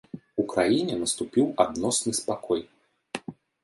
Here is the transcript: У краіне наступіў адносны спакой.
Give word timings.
У 0.43 0.45
краіне 0.53 0.95
наступіў 1.03 1.53
адносны 1.67 2.19
спакой. 2.25 2.69